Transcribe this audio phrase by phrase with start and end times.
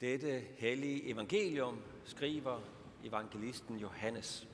[0.00, 2.60] Dette hellige evangelium skriver
[3.04, 4.48] evangelisten Johannes.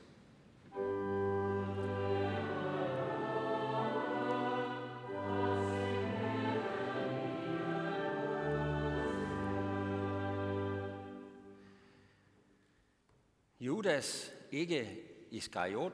[13.59, 15.93] Judas, ikke Iskariot,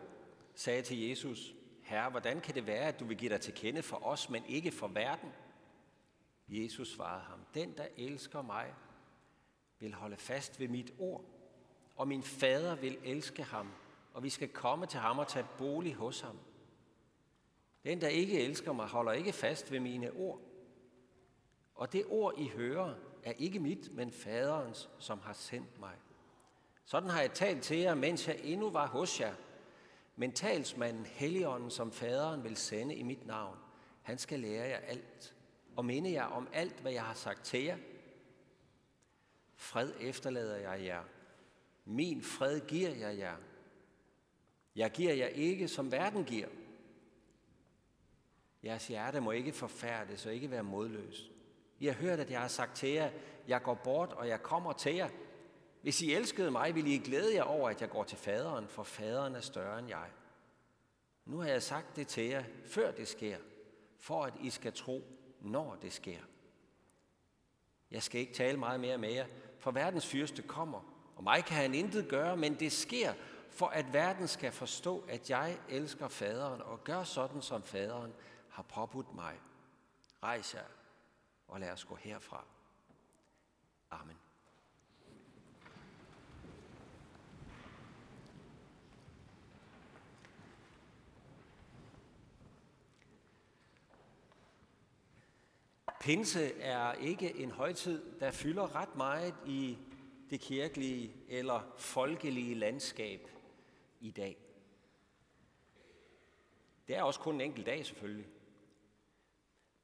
[0.56, 3.84] sagde til Jesus, Herre, hvordan kan det være, at du vil give dig til kende
[3.84, 5.30] for os, men ikke for verden?
[6.48, 8.74] Jesus svarede ham, den, der elsker mig,
[9.80, 11.24] vil holde fast ved mit ord,
[11.96, 13.72] og min fader vil elske ham,
[14.14, 16.40] og vi skal komme til ham og tage bolig hos ham.
[17.84, 20.42] Den, der ikke elsker mig, holder ikke fast ved mine ord.
[21.76, 25.96] Og det ord, I hører, er ikke mit, men faderens, som har sendt mig.
[26.86, 29.34] Sådan har jeg talt til jer, mens jeg endnu var hos jer.
[30.16, 33.58] Men talsmanden Helligånden, som faderen vil sende i mit navn,
[34.02, 35.36] han skal lære jer alt
[35.76, 37.78] og minde jer om alt, hvad jeg har sagt til jer.
[39.56, 41.04] Fred efterlader jeg jer.
[41.86, 43.36] Min fred giver jeg jer.
[44.76, 46.48] Jeg giver jer ikke, som verden giver.
[48.64, 51.32] Jeres hjerte må ikke forfærdes og ikke være modløs.
[51.80, 53.12] I har hørt, at jeg har sagt til jer,
[53.48, 55.10] jeg går bort, og jeg kommer til jer.
[55.82, 58.84] Hvis I elskede mig, ville I glæde jer over, at jeg går til faderen, for
[58.84, 60.10] faderen er større end jeg.
[61.26, 63.38] Nu har jeg sagt det til jer, før det sker,
[64.00, 65.04] for at I skal tro,
[65.42, 66.20] når det sker.
[67.94, 69.28] Jeg skal ikke tale meget mere med jer,
[69.60, 70.82] for verdens fyrste kommer,
[71.16, 73.14] og mig kan han intet gøre, men det sker,
[73.50, 78.14] for at verden skal forstå, at jeg elsker faderen og gør sådan, som faderen
[78.50, 79.40] har påbudt mig.
[80.24, 80.64] Rejs jer,
[81.48, 82.44] og lad os gå herfra.
[83.92, 84.18] Amen.
[96.04, 99.78] Pinse er ikke en højtid, der fylder ret meget i
[100.30, 103.28] det kirkelige eller folkelige landskab
[104.00, 104.38] i dag.
[106.88, 108.28] Det er også kun en enkelt dag selvfølgelig.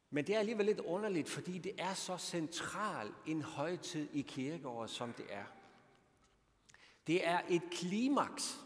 [0.10, 4.90] Men det er alligevel lidt underligt, fordi det er så central en højtid i kirkeåret,
[4.90, 5.46] som det er.
[7.08, 8.60] Det er et klimaks.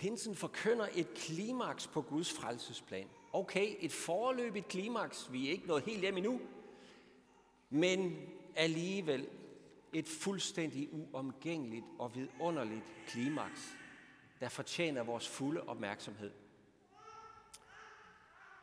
[0.00, 3.08] Pinsen forkynder et klimaks på Guds frelsesplan.
[3.32, 5.32] Okay, et forløbigt klimaks.
[5.32, 6.40] Vi er ikke nået helt hjem endnu.
[7.70, 9.28] Men alligevel
[9.92, 13.76] et fuldstændig uomgængeligt og vidunderligt klimaks,
[14.40, 16.30] der fortjener vores fulde opmærksomhed.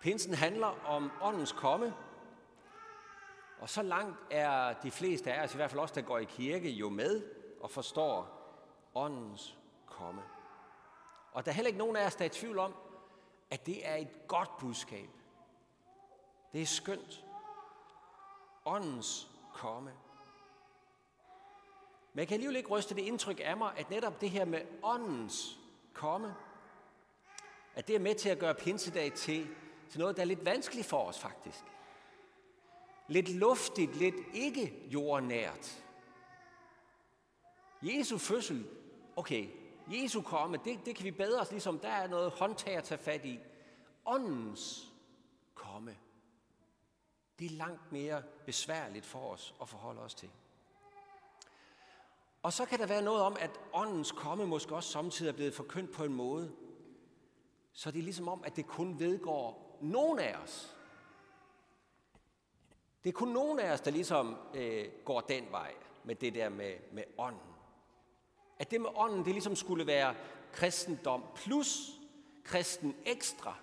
[0.01, 1.93] Pinsen handler om åndens komme,
[3.59, 6.25] og så langt er de fleste af os, i hvert fald også der går i
[6.25, 7.23] kirke, jo med
[7.61, 8.33] og forstår
[8.95, 10.21] åndens komme.
[11.37, 12.73] Og der er heller ikke nogen af os, der er i tvivl om,
[13.49, 15.09] at det er et godt budskab.
[16.53, 17.25] Det er skønt.
[18.65, 19.93] Åndens komme.
[22.13, 24.61] Men jeg kan alligevel ikke ryste det indtryk af mig, at netop det her med
[24.83, 25.59] åndens
[25.93, 26.35] komme,
[27.75, 29.47] at det er med til at gøre pinsedag til,
[29.89, 31.63] til noget, der er lidt vanskeligt for os faktisk.
[33.07, 35.83] Lidt luftigt, lidt ikke jordnært.
[37.81, 38.67] Jesu fødsel,
[39.15, 42.83] okay, Jesu komme, det, det kan vi bedre os ligesom, der er noget håndtag at
[42.83, 43.39] tage fat i.
[44.05, 44.93] Åndens
[45.55, 45.97] komme,
[47.39, 50.29] det er langt mere besværligt for os at forholde os til.
[52.43, 55.53] Og så kan der være noget om, at åndens komme måske også samtidig er blevet
[55.53, 56.55] forkyndt på en måde,
[57.73, 60.75] så det er ligesom om, at det kun vedgår nogen af os.
[63.03, 66.49] Det er kun nogen af os, der ligesom øh, går den vej med det der
[66.49, 67.56] med, med ånden.
[68.59, 70.15] At det med ånden, det ligesom skulle være
[70.53, 71.91] kristendom plus
[72.43, 73.55] kristen ekstra.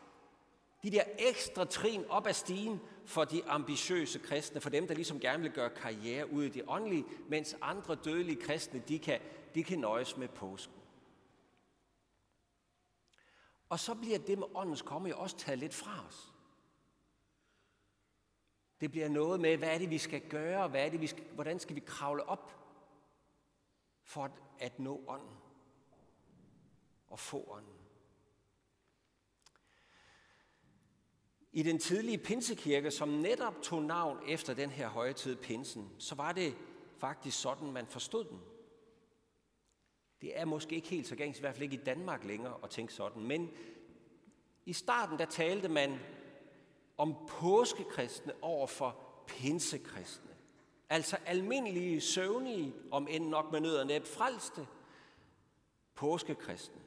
[0.82, 5.20] De der ekstra trin op ad stigen for de ambitiøse kristne, for dem, der ligesom
[5.20, 9.20] gerne vil gøre karriere ud i det åndelige, mens andre dødelige kristne, de kan,
[9.54, 10.74] de kan nøjes med påsken.
[13.68, 16.32] Og så bliver det med åndens komme jo også taget lidt fra os.
[18.80, 21.24] Det bliver noget med, hvad er det, vi skal gøre, hvad er det, vi skal,
[21.24, 22.63] hvordan skal vi kravle op
[24.04, 25.36] for at nå ånden
[27.06, 27.74] og få ånden.
[31.52, 36.32] I den tidlige pinsekirke, som netop tog navn efter den her højtid pinsen, så var
[36.32, 36.54] det
[36.98, 38.40] faktisk sådan, man forstod den.
[40.20, 42.70] Det er måske ikke helt så gængs, i hvert fald ikke i Danmark længere at
[42.70, 43.50] tænke sådan, men
[44.66, 45.98] i starten der talte man
[46.96, 50.33] om påskekristne over for pinsekristne.
[50.88, 54.66] Altså almindelige, søvnige, om end nok med nød og næb frelste,
[55.94, 56.80] påskekristne.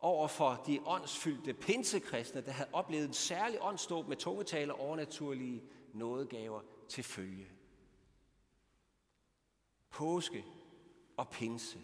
[0.00, 5.62] over for de åndsfyldte pinsekristne, der havde oplevet en særlig åndsdåb med tungetale og overnaturlige
[5.92, 7.46] nådegaver til følge.
[9.90, 10.44] Påske
[11.16, 11.78] og pinse.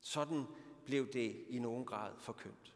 [0.00, 0.46] Sådan
[0.84, 2.74] blev det i nogen grad forkyndt.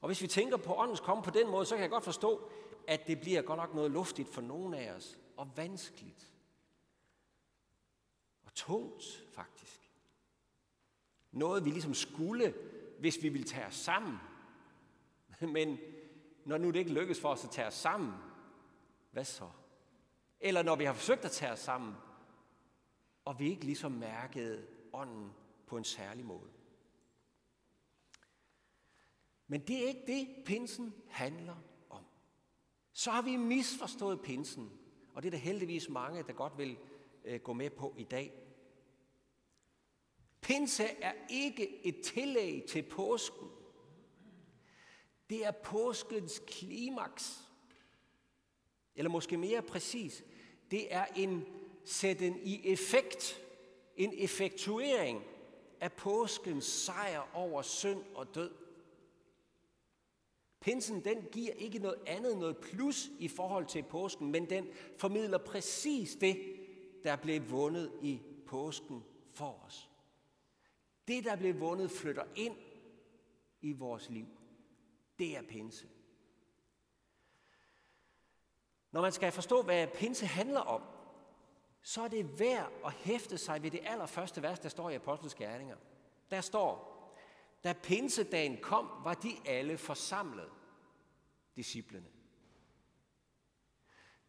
[0.00, 2.50] Og hvis vi tænker på åndens komme på den måde, så kan jeg godt forstå,
[2.86, 6.32] at det bliver godt nok noget luftigt for nogen af os, og vanskeligt.
[8.44, 9.90] Og tungt, faktisk.
[11.32, 12.54] Noget, vi ligesom skulle,
[12.98, 14.18] hvis vi ville tage os sammen.
[15.56, 15.78] Men
[16.44, 18.12] når nu det ikke lykkes for os at tage os sammen,
[19.10, 19.50] hvad så?
[20.40, 21.94] Eller når vi har forsøgt at tage os sammen,
[23.24, 25.32] og vi ikke ligesom mærkede ånden
[25.66, 26.50] på en særlig måde.
[29.46, 31.56] Men det er ikke det, pinsen handler
[31.90, 32.04] om.
[32.92, 34.72] Så har vi misforstået pinsen,
[35.16, 36.78] og det er der heldigvis mange, der godt vil
[37.24, 38.32] øh, gå med på i dag.
[40.40, 43.48] Pinse er ikke et tillæg til påsken.
[45.30, 47.40] Det er påskens klimaks.
[48.96, 50.24] Eller måske mere præcis,
[50.70, 51.46] det er en
[51.84, 53.42] sætten i effekt,
[53.96, 55.24] en effektuering
[55.80, 58.65] af påskens sejr over synd og død.
[60.60, 64.68] Pinsen den giver ikke noget andet, noget plus i forhold til påsken, men den
[64.98, 66.56] formidler præcis det,
[67.04, 69.90] der blev vundet i påsken for os.
[71.08, 72.56] Det, der blev vundet, flytter ind
[73.60, 74.26] i vores liv.
[75.18, 75.86] Det er pinse.
[78.92, 80.82] Når man skal forstå, hvad pinse handler om,
[81.82, 85.34] så er det værd at hæfte sig ved det allerførste vers, der står i Apostles
[85.34, 85.76] Gerninger.
[86.30, 86.95] Der står,
[87.66, 90.48] da pinsedagen kom, var de alle forsamlet,
[91.56, 92.06] disciplene.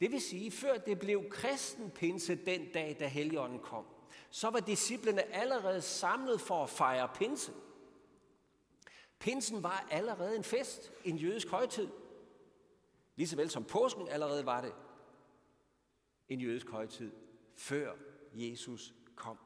[0.01, 3.85] Det vil sige, før det blev kristen pinse den dag, da Helligånden kom,
[4.29, 7.53] så var disciplene allerede samlet for at fejre pinse.
[9.19, 11.87] Pinsen var allerede en fest, en jødisk højtid.
[13.15, 14.73] Ligesåvel som påsken allerede var det
[16.29, 17.11] en jødisk højtid,
[17.55, 17.95] før
[18.33, 19.37] Jesus kom.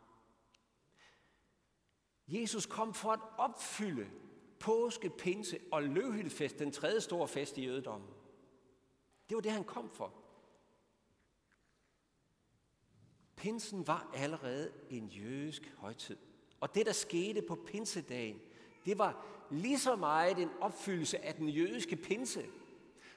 [2.31, 4.07] Jesus kom for at opfylde
[4.59, 8.09] påske, pinse og løvhyldefest, den tredje store fest i jødedommen.
[9.29, 10.13] Det var det, han kom for.
[13.35, 16.17] Pinsen var allerede en jødisk højtid.
[16.59, 18.39] Og det, der skete på pinsedagen,
[18.85, 22.45] det var lige så meget en opfyldelse af den jødiske pinse,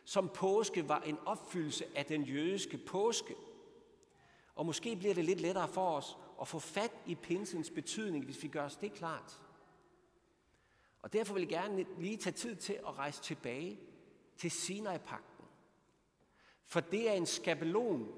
[0.05, 3.35] som påske var en opfyldelse af den jødiske påske.
[4.55, 8.43] Og måske bliver det lidt lettere for os at få fat i pinsens betydning, hvis
[8.43, 9.41] vi gør os det klart.
[11.03, 13.81] Og derfor vil jeg gerne lige tage tid til at rejse tilbage
[14.37, 15.45] til Sinai-pakten.
[16.65, 18.13] For det er en skabelon,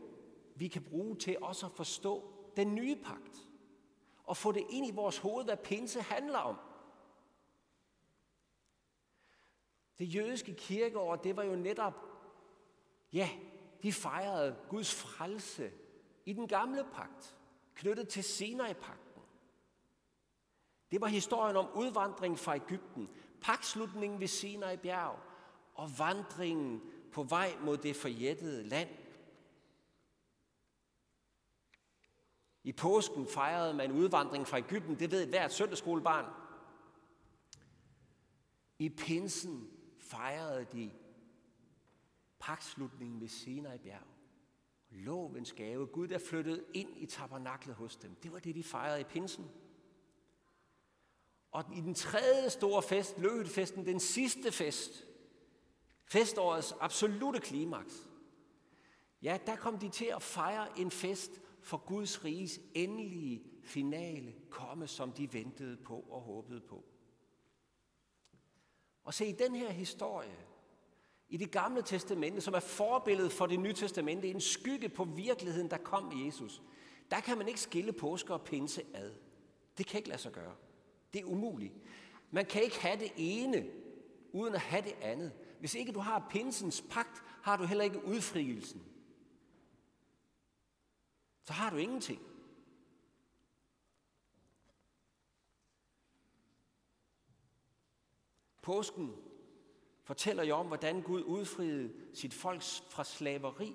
[0.54, 3.48] vi kan bruge til også at forstå den nye pagt.
[4.24, 6.56] Og få det ind i vores hoved, hvad pinse handler om.
[9.98, 11.94] Det jødiske kirkeår, det var jo netop,
[13.12, 13.30] ja,
[13.82, 15.72] de fejrede Guds frelse
[16.24, 17.35] i den gamle pagt,
[17.76, 19.22] knyttet til Sinai-pakten.
[20.90, 23.08] Det var historien om udvandring fra Ægypten,
[23.40, 25.18] pakslutningen ved Sinai bjerg
[25.74, 26.82] og vandringen
[27.12, 28.88] på vej mod det forjættede land.
[32.64, 36.32] I påsken fejrede man udvandring fra Ægypten, det ved hvert søndagsskolebarn.
[38.78, 40.90] I pinsen fejrede de
[42.38, 44.15] pakslutningen ved Sinai bjerg.
[44.90, 48.14] Lovens gave, Gud der flyttede ind i tabernaklet hos dem.
[48.14, 49.50] Det var det, de fejrede i pinsen.
[51.50, 55.06] Og i den tredje store fest, løbefesten, den sidste fest,
[56.04, 58.08] festårets absolute klimaks,
[59.22, 64.86] ja, der kom de til at fejre en fest for Guds riges endelige finale komme,
[64.86, 66.84] som de ventede på og håbede på.
[69.04, 70.46] Og se, i den her historie,
[71.28, 75.70] i det gamle testamente, som er forbilledet for det nye testamente, en skygge på virkeligheden,
[75.70, 76.62] der kom i Jesus,
[77.10, 79.12] der kan man ikke skille påske og pinse ad.
[79.78, 80.54] Det kan ikke lade sig gøre.
[81.12, 81.74] Det er umuligt.
[82.30, 83.70] Man kan ikke have det ene,
[84.32, 85.32] uden at have det andet.
[85.60, 88.82] Hvis ikke du har pinsens pagt, har du heller ikke udfrielsen.
[91.42, 92.22] Så har du ingenting.
[98.62, 99.25] Påsken
[100.06, 103.74] fortæller jo om, hvordan Gud udfriede sit folk fra slaveri,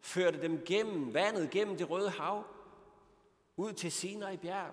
[0.00, 2.44] førte dem gennem vandet, gennem det røde hav,
[3.56, 4.70] ud til Sinai bjerg.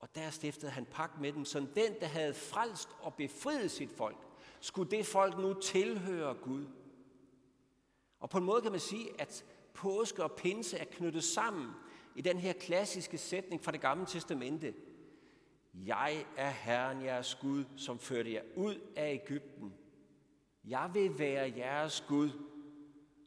[0.00, 3.90] Og der stiftede han pagt med dem, som den, der havde frelst og befriet sit
[3.90, 4.16] folk,
[4.60, 6.66] skulle det folk nu tilhøre Gud.
[8.20, 11.70] Og på en måde kan man sige, at påske og pinse er knyttet sammen
[12.14, 14.74] i den her klassiske sætning fra det gamle testamente.
[15.74, 19.74] Jeg er Herren jeres Gud, som førte jer ud af Ægypten.
[20.64, 22.30] Jeg vil være jeres Gud,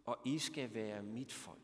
[0.05, 1.57] og I skal være mit folk.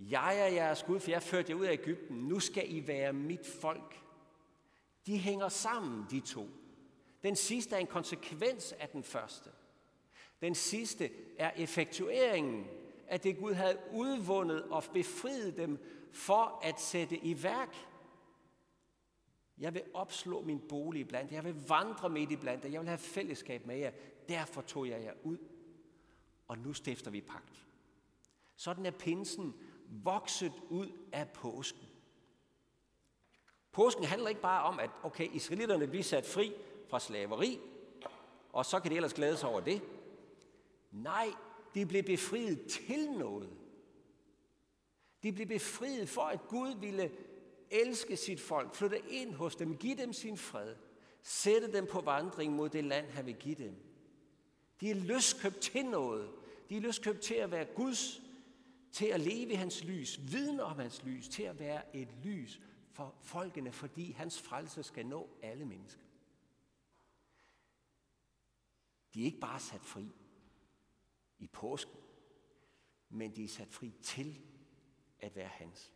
[0.00, 2.16] Jeg er jeres Gud, for jeg førte jer ud af Ægypten.
[2.16, 4.00] Nu skal I være mit folk.
[5.06, 6.48] De hænger sammen, de to.
[7.22, 9.50] Den sidste er en konsekvens af den første.
[10.40, 12.66] Den sidste er effektueringen
[13.08, 15.78] af det, Gud havde udvundet og befriet dem
[16.12, 17.76] for at sætte i værk.
[19.60, 22.98] Jeg vil opslå min bolig blandt Jeg vil vandre midt i blandt Jeg vil have
[22.98, 23.90] fællesskab med jer.
[24.28, 25.38] Derfor tog jeg jer ud.
[26.48, 27.66] Og nu stifter vi pagt.
[28.56, 29.54] Sådan er pinsen
[29.88, 31.88] vokset ud af påsken.
[33.72, 36.52] Påsken handler ikke bare om, at okay, israelitterne bliver sat fri
[36.88, 37.60] fra slaveri,
[38.52, 39.82] og så kan de ellers glæde sig over det.
[40.90, 41.28] Nej,
[41.74, 43.50] de blev befriet til noget.
[45.22, 47.10] De blev befriet for, at Gud ville
[47.70, 50.76] elske sit folk, flytte ind hos dem, give dem sin fred,
[51.22, 53.74] sætte dem på vandring mod det land, han vil give dem.
[54.80, 56.30] De er løskøbt til noget.
[56.68, 58.20] De er løskøbt til at være Guds,
[58.92, 62.60] til at leve i hans lys, vidne om hans lys, til at være et lys
[62.92, 66.02] for folkene, fordi hans frelse skal nå alle mennesker.
[69.14, 70.12] De er ikke bare sat fri
[71.38, 71.96] i påsken,
[73.08, 74.40] men de er sat fri til
[75.20, 75.92] at være hans.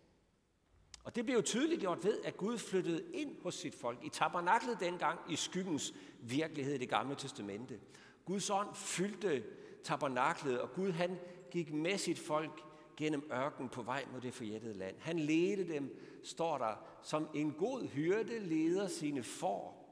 [1.05, 4.09] Og det blev jo tydeligt gjort ved, at Gud flyttede ind hos sit folk i
[4.09, 7.81] tabernaklet dengang i skyggens virkelighed i det gamle testamente.
[8.25, 9.45] Guds ånd fyldte
[9.85, 11.19] tabernaklet, og Gud han
[11.51, 12.61] gik med sit folk
[12.97, 14.97] gennem ørken på vej mod det forjættede land.
[14.99, 19.85] Han ledte dem, står der, som en god hyrde leder sine får.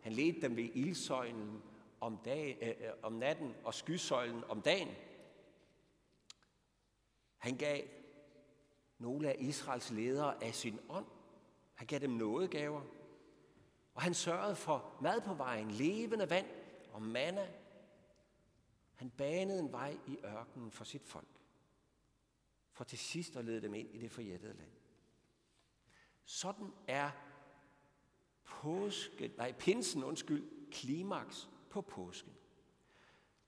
[0.00, 1.62] Han ledte dem ved ildsøjlen
[2.00, 4.88] om, dag, øh, øh om natten og skysøjlen om dagen.
[7.38, 7.80] Han gav
[9.04, 11.06] nogle af Israels ledere af sin ånd.
[11.74, 12.82] Han gav dem nådegaver.
[13.94, 16.46] Og han sørgede for mad på vejen, levende vand
[16.92, 17.48] og manna.
[18.94, 21.28] Han banede en vej i ørkenen for sit folk.
[22.72, 24.70] For til sidst at lede dem ind i det forjættede land.
[26.24, 27.10] Sådan er
[28.44, 32.32] påske, nej, pinsen, undskyld, klimaks på påsken.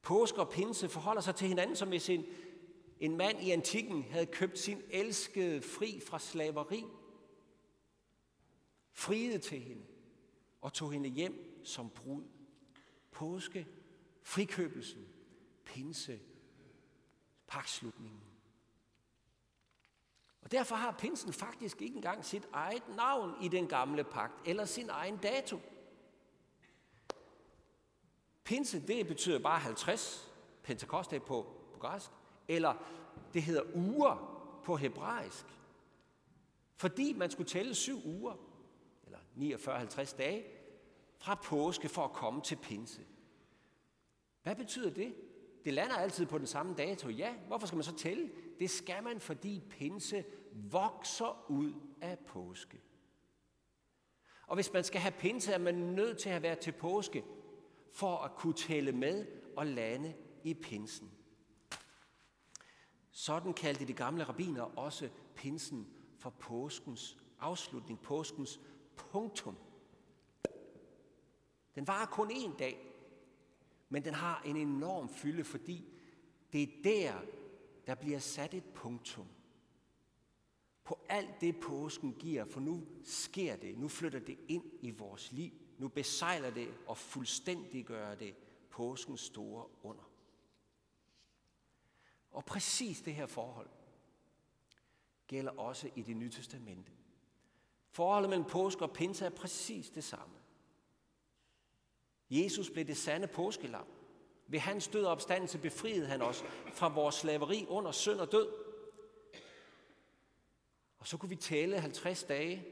[0.03, 2.25] Påske og pinse forholder sig til hinanden, som hvis en,
[3.01, 6.85] en mand i antikken havde købt sin elskede fri fra slaveri,
[8.93, 9.87] friede til hende
[10.61, 12.25] og tog hende hjem som brud.
[13.13, 13.67] Påske,
[14.23, 15.07] frikøbelsen,
[15.65, 16.21] pinse,
[17.47, 18.21] pakslutningen.
[20.43, 24.65] Og derfor har pinsen faktisk ikke engang sit eget navn i den gamle pagt, eller
[24.65, 25.61] sin egen dato.
[28.45, 32.11] Pinse, det betyder bare 50, Pentekoste på, på græsk,
[32.49, 32.75] eller
[33.35, 34.33] det hedder uger
[34.65, 35.47] på hebraisk.
[36.77, 38.35] Fordi man skulle tælle syv uger,
[39.05, 39.19] eller
[39.57, 40.45] 49-50 dage,
[41.19, 43.03] fra påske for at komme til pinse.
[44.43, 45.15] Hvad betyder det?
[45.65, 47.09] Det lander altid på den samme dato.
[47.09, 48.31] Ja, hvorfor skal man så tælle?
[48.59, 52.81] Det skal man, fordi pinse vokser ud af påske.
[54.47, 57.25] Og hvis man skal have pinse, er man nødt til at have været til påske
[57.93, 59.27] for at kunne tælle med
[59.57, 61.16] og lande i pinsen.
[63.17, 68.61] Sådan kaldte de gamle rabbiner også pinsen for påskens afslutning, påskens
[68.97, 69.57] punktum.
[71.75, 72.93] Den var kun en dag,
[73.89, 75.85] men den har en enorm fylde, fordi
[76.53, 77.21] det er der,
[77.87, 79.27] der bliver sat et punktum.
[80.85, 85.33] På alt det påsken giver, for nu sker det, nu flytter det ind i vores
[85.33, 85.53] liv.
[85.79, 88.35] Nu besejler det og fuldstændiggør det
[88.71, 90.16] påskens store under.
[92.37, 93.69] Og præcis det her forhold
[95.27, 96.93] gælder også i det nye testamente.
[97.91, 100.35] Forholdet mellem påske og pinse er præcis det samme.
[102.31, 103.87] Jesus blev det sande påskelam.
[104.47, 108.53] Ved hans død og opstandelse befriede han os fra vores slaveri under synd og død.
[110.99, 112.67] Og så kunne vi tælle 50 dage,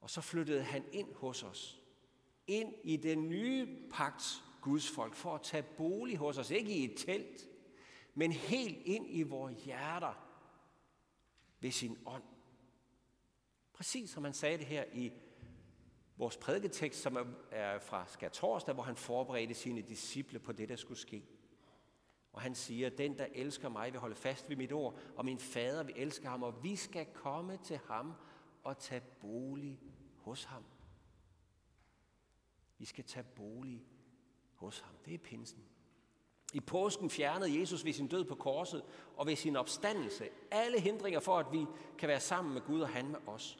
[0.00, 1.80] og så flyttede han ind hos os.
[2.46, 6.50] Ind i den nye pagts Guds folk, for at tage bolig hos os.
[6.50, 7.48] Ikke i et telt,
[8.14, 10.14] men helt ind i vores hjerter
[11.60, 12.22] ved sin ånd.
[13.72, 15.12] Præcis som han sagde det her i
[16.16, 21.00] vores prædiketekst, som er fra skærtorsdag, hvor han forberedte sine disciple på det, der skulle
[21.00, 21.24] ske.
[22.32, 25.38] Og han siger, den der elsker mig vil holde fast ved mit ord, og min
[25.38, 28.12] fader vil elske ham, og vi skal komme til ham
[28.62, 29.80] og tage bolig
[30.16, 30.64] hos ham.
[32.78, 33.86] Vi skal tage bolig
[34.56, 34.94] hos ham.
[35.04, 35.64] Det er pinsen.
[36.52, 38.82] I påsken fjernede Jesus ved sin død på korset
[39.16, 41.66] og ved sin opstandelse alle hindringer for, at vi
[41.98, 43.58] kan være sammen med Gud og han med os.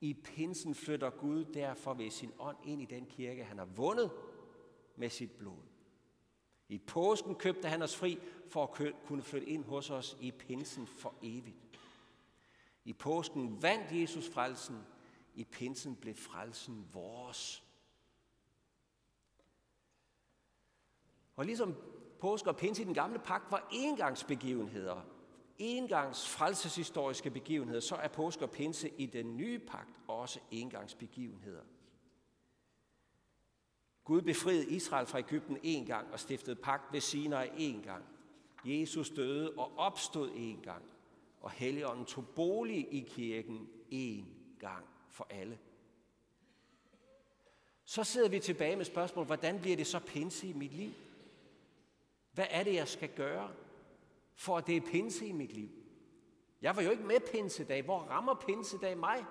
[0.00, 4.10] I pinsen flytter Gud derfor ved sin ånd ind i den kirke, han har vundet
[4.96, 5.62] med sit blod.
[6.68, 8.18] I påsken købte han os fri
[8.48, 11.56] for at kunne flytte ind hos os i pinsen for evigt.
[12.84, 14.76] I påsken vandt Jesus frelsen.
[15.34, 17.65] I pinsen blev frelsen vores.
[21.36, 21.74] Og ligesom
[22.20, 25.00] påske og pinse i den gamle pagt var engangsbegivenheder,
[25.58, 31.62] engangs frelseshistoriske begivenheder, så er påske og pinse i den nye pagt også engangsbegivenheder.
[34.04, 38.04] Gud befriede Israel fra Ægypten en gang og stiftede pagt ved Sinai en gang.
[38.64, 40.82] Jesus døde og opstod en gang,
[41.40, 44.28] og Helligånden tog bolig i kirken en
[44.58, 45.58] gang for alle.
[47.84, 50.92] Så sidder vi tilbage med spørgsmålet, hvordan bliver det så pinse i mit liv?
[52.36, 53.50] Hvad er det, jeg skal gøre,
[54.34, 55.68] for at det er pinse i mit liv?
[56.62, 57.82] Jeg var jo ikke med pinsedag.
[57.82, 59.24] Hvor rammer pinsedag mig?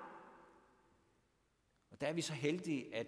[1.90, 3.06] Og der er vi så heldige, at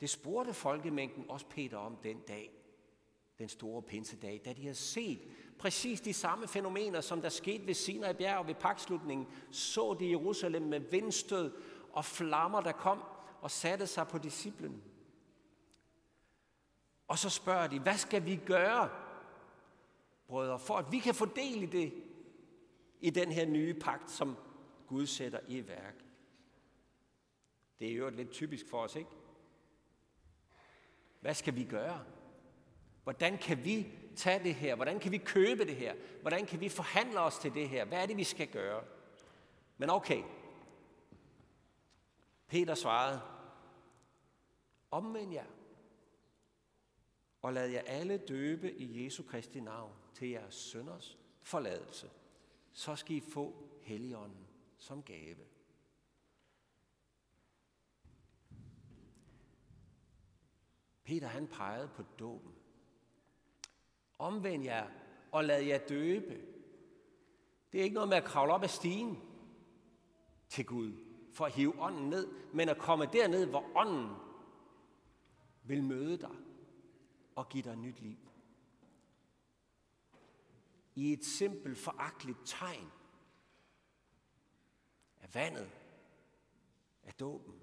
[0.00, 2.50] det spurgte folkemængden også Peter om den dag,
[3.38, 5.20] den store pinsedag, da de har set
[5.58, 10.10] præcis de samme fænomener, som der skete ved Sinai bjerg og ved pakslutningen, så de
[10.10, 11.52] Jerusalem med vindstød
[11.92, 13.02] og flammer, der kom
[13.40, 14.82] og satte sig på disciplen.
[17.08, 18.90] Og så spørger de, hvad skal vi gøre,
[20.28, 21.94] brødre, for at vi kan fordele i det,
[23.00, 24.36] i den her nye pagt, som
[24.86, 26.04] Gud sætter i værk.
[27.78, 29.10] Det er jo lidt typisk for os, ikke?
[31.20, 32.04] Hvad skal vi gøre?
[33.02, 33.86] Hvordan kan vi
[34.16, 34.74] tage det her?
[34.74, 35.94] Hvordan kan vi købe det her?
[36.20, 37.84] Hvordan kan vi forhandle os til det her?
[37.84, 38.84] Hvad er det, vi skal gøre?
[39.78, 40.22] Men okay.
[42.48, 43.20] Peter svarede,
[44.90, 45.44] omvend jer
[47.46, 52.10] og lad jer alle døbe i Jesu Kristi navn til jeres sønders forladelse.
[52.72, 54.46] Så skal I få Helligånden
[54.78, 55.36] som gave.
[61.04, 62.54] Peter han pegede på dåben.
[64.18, 64.88] Omvend jer
[65.32, 66.40] og lad jer døbe.
[67.72, 69.18] Det er ikke noget med at kravle op ad stigen
[70.48, 70.92] til Gud
[71.32, 74.16] for at hive ånden ned, men at komme derned, hvor ånden
[75.64, 76.45] vil møde dig
[77.36, 78.18] og give dig nyt liv.
[80.94, 82.90] I et simpelt, foragteligt tegn
[85.20, 85.70] af vandet,
[87.02, 87.54] af dåben.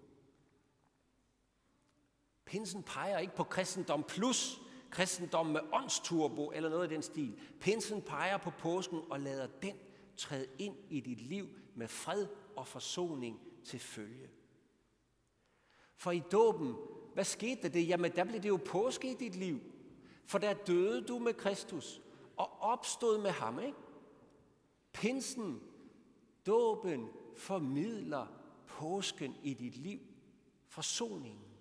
[2.45, 4.59] Pinsen peger ikke på kristendom plus
[4.93, 7.39] kristendom med åndsturbo eller noget af den stil.
[7.59, 9.77] Pinsen peger på påsken og lader den
[10.17, 14.29] træde ind i dit liv med fred og forsoning til følge.
[15.95, 16.75] For i dåben,
[17.13, 17.88] hvad skete der det?
[17.88, 19.60] Jamen, der blev det jo påske i dit liv.
[20.26, 22.02] For der døde du med Kristus
[22.38, 23.78] og opstod med ham, ikke?
[24.93, 25.62] Pinsen,
[26.45, 28.28] dåben, formidler
[28.67, 29.99] påsken i dit liv.
[30.67, 31.54] Forsoningen.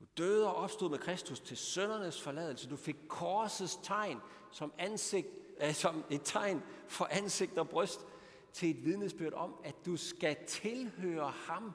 [0.00, 2.70] Du døde og opstod med Kristus til søndernes forladelse.
[2.70, 4.18] Du fik korsets tegn
[4.50, 5.28] som, ansigt,
[5.60, 8.06] äh, som et tegn for ansigt og bryst
[8.52, 11.72] til et vidnesbyrd om, at du skal tilhøre ham.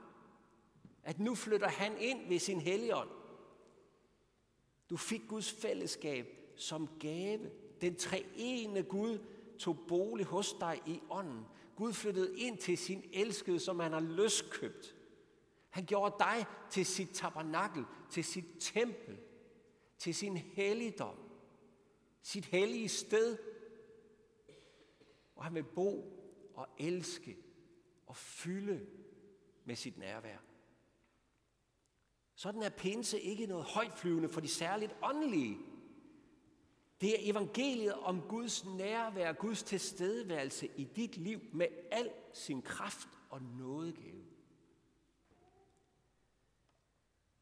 [1.05, 3.09] At nu flytter han ind ved sin helligånd.
[4.89, 7.51] Du fik Guds fællesskab som gave.
[7.81, 9.19] Den treene Gud
[9.59, 11.45] tog bolig hos dig i ånden.
[11.75, 14.95] Gud flyttede ind til sin elskede, som han har løskøbt.
[15.69, 19.17] Han gjorde dig til sit tabernakel, til sit tempel,
[19.97, 21.17] til sin helligdom,
[22.21, 23.37] sit hellige sted.
[25.35, 26.21] Og han vil bo
[26.53, 27.37] og elske
[28.07, 28.87] og fylde
[29.65, 30.37] med sit nærvær.
[32.35, 35.57] Sådan er pinse ikke noget højtflyvende for de særligt åndelige.
[37.01, 43.07] Det er evangeliet om Guds nærvær, Guds tilstedeværelse i dit liv med al sin kraft
[43.29, 44.23] og nådegave.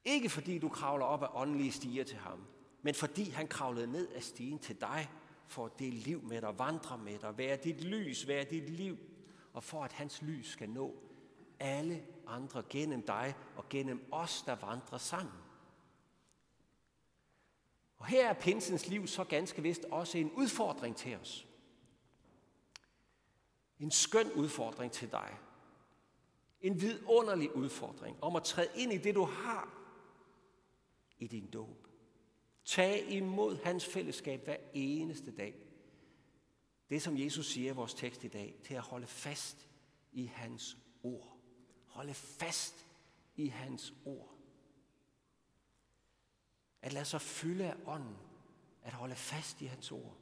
[0.05, 2.45] Ikke fordi du kravler op af åndelige stiger til ham,
[2.81, 5.09] men fordi han kravlede ned af stigen til dig,
[5.47, 8.97] for at dele liv med dig, vandre med dig, være dit lys, være dit liv,
[9.53, 10.95] og for at hans lys skal nå
[11.59, 15.35] alle andre gennem dig og gennem os, der vandrer sammen.
[17.97, 21.47] Og her er pinsens liv så ganske vist også en udfordring til os.
[23.79, 25.37] En skøn udfordring til dig.
[26.61, 29.73] En vidunderlig udfordring om at træde ind i det, du har
[31.19, 31.87] i din dåb.
[32.65, 35.55] Tag imod hans fællesskab hver eneste dag.
[36.89, 39.67] Det, som Jesus siger i vores tekst i dag, til at holde fast
[40.11, 41.32] i hans ord.
[41.93, 42.85] Holde fast
[43.35, 44.29] i hans ord.
[46.81, 48.17] At lade sig fylde af ånden.
[48.83, 50.17] At holde fast i hans ord.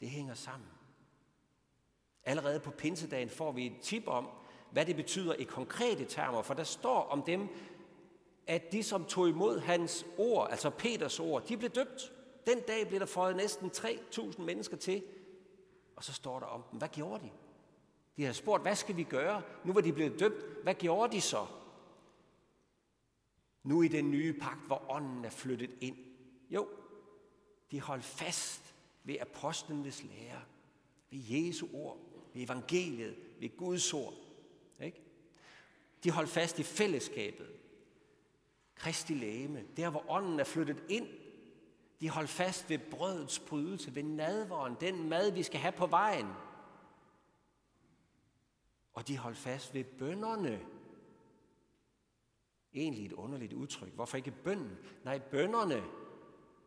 [0.00, 0.68] Det hænger sammen.
[2.24, 4.28] Allerede på pinsedagen får vi et tip om,
[4.72, 7.48] hvad det betyder i konkrete termer, for der står om dem,
[8.46, 12.12] at de, som tog imod hans ord, altså Peters ord, de blev døbt.
[12.46, 15.04] Den dag blev der fået næsten 3.000 mennesker til,
[15.96, 16.78] og så står der om dem.
[16.78, 17.30] Hvad gjorde de?
[18.20, 19.42] De har spurgt, hvad skal vi gøre?
[19.64, 20.62] Nu var de blevet døbt.
[20.62, 21.46] Hvad gjorde de så?
[23.62, 25.96] Nu i den nye pagt, hvor ånden er flyttet ind.
[26.50, 26.68] Jo,
[27.70, 30.42] de holdt fast ved apostlenes lære,
[31.10, 31.98] ved Jesu ord,
[32.34, 34.14] ved evangeliet, ved Guds ord.
[34.80, 35.00] Ikke?
[36.04, 37.48] De holdt fast i fællesskabet,
[38.74, 41.08] Kristi læme, der hvor ånden er flyttet ind.
[42.00, 46.26] De holdt fast ved brødets brydelse, ved nadvåren, den mad, vi skal have på vejen.
[48.92, 50.66] Og de holdt fast ved bønderne.
[52.74, 53.92] Egentlig et underligt udtryk.
[53.92, 54.78] Hvorfor ikke bønden?
[55.04, 55.82] Nej, bønderne.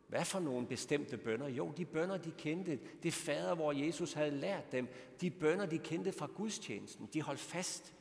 [0.08, 1.48] Hvad for nogle bestemte bønder?
[1.48, 2.80] Jo, de bønder, de kendte.
[3.02, 4.88] Det fader, hvor Jesus havde lært dem.
[5.20, 7.06] De bønder, de kendte fra gudstjenesten.
[7.12, 7.94] De holdt fast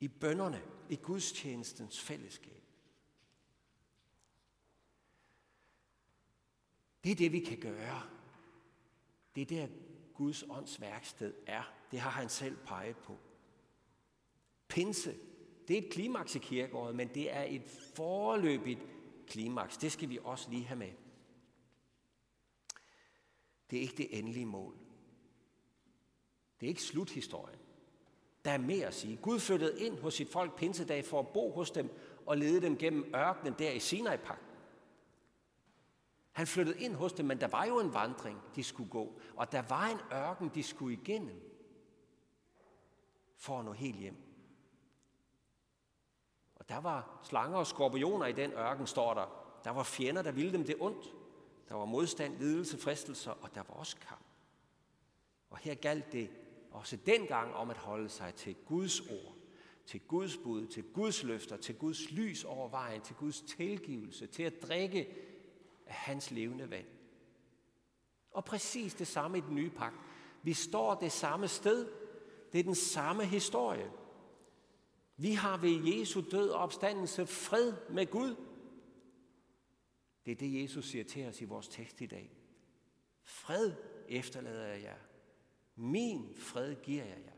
[0.00, 2.62] i bønderne, i gudstjenestens fællesskab.
[7.04, 8.02] Det er det, vi kan gøre.
[9.34, 9.68] Det er der,
[10.14, 11.81] Guds ånds værksted er.
[11.92, 13.18] Det har han selv peget på.
[14.68, 15.14] Pinse,
[15.68, 17.62] det er et klimaks i kirkeåret, men det er et
[17.94, 18.80] forløbigt
[19.26, 19.76] klimaks.
[19.76, 20.92] Det skal vi også lige have med.
[23.70, 24.76] Det er ikke det endelige mål.
[26.60, 27.58] Det er ikke sluthistorien.
[28.44, 29.16] Der er mere at sige.
[29.16, 31.90] Gud flyttede ind hos sit folk pinsedag for at bo hos dem
[32.26, 34.44] og lede dem gennem ørkenen der i sinai -pakt.
[36.32, 39.20] Han flyttede ind hos dem, men der var jo en vandring, de skulle gå.
[39.36, 41.51] Og der var en ørken, de skulle igennem
[43.42, 44.16] for at nå helt hjem.
[46.54, 49.58] Og der var slanger og skorpioner i den ørken, står der.
[49.64, 51.14] Der var fjender, der ville dem det ondt.
[51.68, 54.24] Der var modstand, lidelse, fristelser, og der var også kamp.
[55.50, 56.30] Og her galt det
[56.70, 59.36] også dengang om at holde sig til Guds ord,
[59.86, 64.42] til Guds bud, til Guds løfter, til Guds lys over vejen, til Guds tilgivelse, til
[64.42, 65.16] at drikke
[65.86, 66.86] af hans levende vand.
[68.30, 69.96] Og præcis det samme i den nye pagt.
[70.42, 72.01] Vi står det samme sted.
[72.52, 73.90] Det er den samme historie.
[75.16, 78.36] Vi har ved Jesu død og opstandelse fred med Gud.
[80.24, 82.36] Det er det, Jesus siger til os i vores tekst i dag.
[83.22, 83.72] Fred
[84.08, 84.96] efterlader jeg jer.
[85.76, 87.32] Min fred giver jeg jer.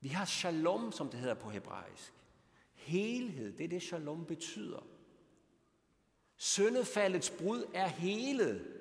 [0.00, 2.12] Vi har shalom, som det hedder på hebraisk.
[2.74, 4.86] Helhed, det er det, shalom betyder.
[6.36, 8.77] Søndefaldets brud er helet.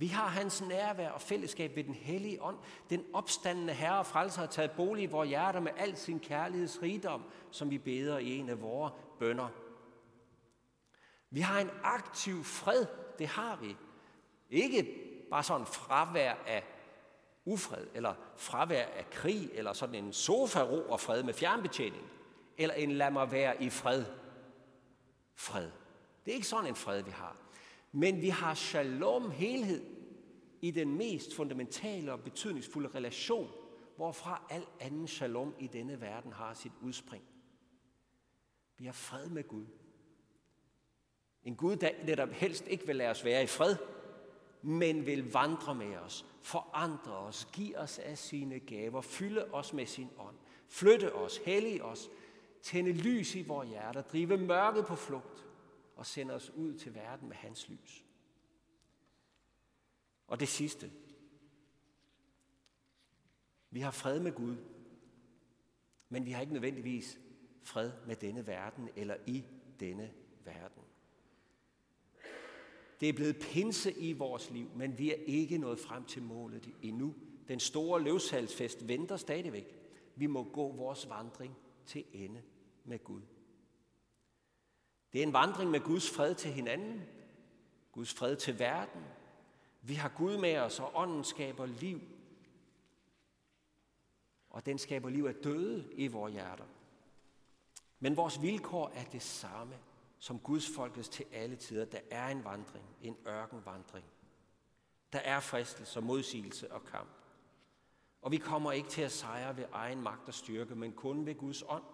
[0.00, 2.58] Vi har hans nærvær og fællesskab ved den hellige ånd.
[2.90, 7.24] Den opstandende herre og frelser har taget bolig i vores hjerter med al sin kærlighedsrigdom,
[7.50, 9.48] som vi beder i en af vores bønder.
[11.30, 12.86] Vi har en aktiv fred,
[13.18, 13.76] det har vi.
[14.50, 14.86] Ikke
[15.30, 16.64] bare sådan fravær af
[17.44, 22.10] ufred, eller fravær af krig, eller sådan en sofa-ro og fred med fjernbetjening,
[22.58, 24.04] eller en lad mig være i fred
[25.34, 25.70] fred.
[26.24, 27.36] Det er ikke sådan en fred, vi har.
[27.92, 29.84] Men vi har shalom, helhed,
[30.60, 33.50] i den mest fundamentale og betydningsfulde relation,
[33.96, 37.24] hvorfra al anden shalom i denne verden har sit udspring.
[38.78, 39.66] Vi har fred med Gud.
[41.44, 43.76] En Gud, der netop helst ikke vil lade os være i fred,
[44.62, 49.86] men vil vandre med os, forandre os, give os af sine gaver, fylde os med
[49.86, 50.36] sin ånd,
[50.68, 52.10] flytte os, hellige os,
[52.62, 55.47] tænde lys i vores hjerter, drive mørket på flugt
[55.98, 58.04] og sender os ud til verden med hans lys.
[60.26, 60.92] Og det sidste.
[63.70, 64.56] Vi har fred med Gud,
[66.08, 67.20] men vi har ikke nødvendigvis
[67.62, 69.44] fred med denne verden eller i
[69.80, 70.12] denne
[70.44, 70.82] verden.
[73.00, 76.74] Det er blevet pinse i vores liv, men vi er ikke nået frem til målet
[76.82, 77.14] endnu.
[77.48, 79.78] Den store løvsalgsfest venter stadigvæk.
[80.16, 81.56] Vi må gå vores vandring
[81.86, 82.42] til ende
[82.84, 83.22] med Gud.
[85.12, 87.02] Det er en vandring med Guds fred til hinanden,
[87.92, 89.04] Guds fred til verden.
[89.82, 92.00] Vi har Gud med os, og ånden skaber liv.
[94.50, 96.64] Og den skaber liv af døde i vores hjerter.
[97.98, 99.74] Men vores vilkår er det samme
[100.18, 101.84] som Guds folkets til alle tider.
[101.84, 104.06] Der er en vandring, en ørkenvandring.
[105.12, 107.08] Der er fristelse, modsigelse og kamp.
[108.22, 111.34] Og vi kommer ikke til at sejre ved egen magt og styrke, men kun ved
[111.34, 111.84] Guds ånd.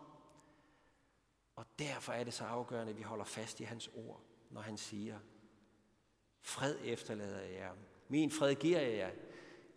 [1.64, 4.76] Og derfor er det så afgørende, at vi holder fast i hans ord, når han
[4.76, 5.18] siger,
[6.40, 7.72] fred efterlader jeg jer.
[8.08, 9.10] Min fred giver jeg jer.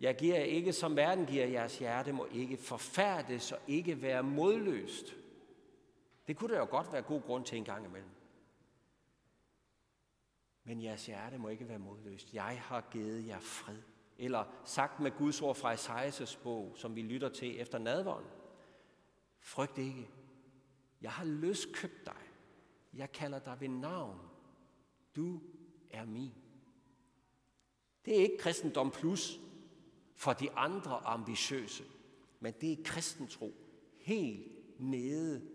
[0.00, 4.22] Jeg giver jer ikke, som verden giver jeres hjerte, må ikke forfærdes og ikke være
[4.22, 5.14] modløst.
[6.26, 8.10] Det kunne der jo godt være god grund til en gang imellem.
[10.64, 12.34] Men jeres hjerte må ikke være modløst.
[12.34, 13.82] Jeg har givet jer fred.
[14.18, 18.24] Eller sagt med Guds ord fra Esajas bog, som vi lytter til efter nadvånd.
[19.40, 20.08] Frygt ikke.
[21.02, 22.22] Jeg har løskøbt dig.
[22.94, 24.20] Jeg kalder dig ved navn.
[25.16, 25.40] Du
[25.90, 26.34] er min.
[28.04, 29.40] Det er ikke kristendom plus
[30.14, 31.84] for de andre ambitiøse,
[32.40, 33.52] men det er kristentro
[33.98, 35.48] helt nede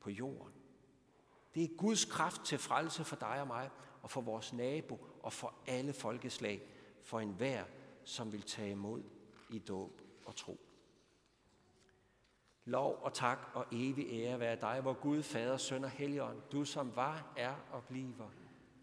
[0.00, 0.52] på jorden.
[1.54, 3.70] Det er Guds kraft til frelse for dig og mig,
[4.02, 6.62] og for vores nabo, og for alle folkeslag,
[7.02, 7.64] for enhver,
[8.04, 9.02] som vil tage imod
[9.50, 10.60] i dåb og tro.
[12.64, 16.64] Lov og tak og evig ære være dig, hvor Gud, Fader, Søn og Helligånd, du
[16.64, 18.30] som var, er og bliver,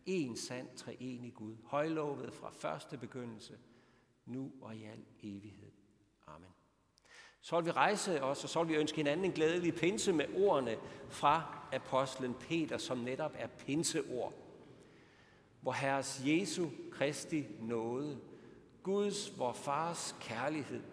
[0.05, 3.57] en sand treenig Gud, højlovet fra første begyndelse,
[4.25, 5.71] nu og i al evighed.
[6.27, 6.49] Amen.
[7.41, 10.25] Så vil vi rejse os, og så vil vi ønske hinanden en glædelig pinse med
[10.35, 10.77] ordene
[11.09, 14.33] fra apostlen Peter, som netop er pinseord.
[15.61, 18.19] Hvor Herres Jesu Kristi nåde,
[18.83, 20.83] Guds, vor Fars kærlighed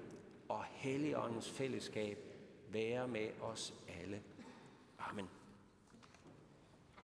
[0.49, 2.28] og Helligåndens fællesskab
[2.73, 4.23] være med os alle.
[4.99, 5.29] Amen.